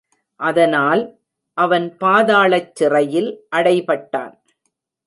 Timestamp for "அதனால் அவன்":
0.39-1.85